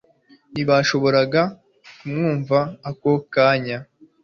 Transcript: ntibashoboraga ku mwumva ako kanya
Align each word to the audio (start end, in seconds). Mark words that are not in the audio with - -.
ntibashoboraga 0.51 1.41
ku 1.95 2.01
mwumva 2.11 2.59
ako 2.89 3.11
kanya 3.33 3.77